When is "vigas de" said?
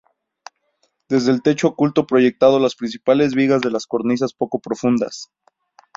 3.35-3.69